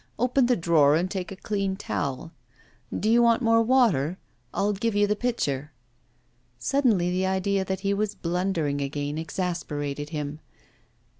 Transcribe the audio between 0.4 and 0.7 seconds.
the